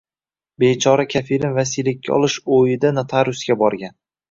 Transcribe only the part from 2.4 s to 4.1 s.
o‘yida notariusga borgan